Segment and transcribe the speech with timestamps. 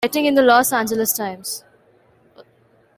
[0.03, 1.63] Witing in the "Los Angeles Times".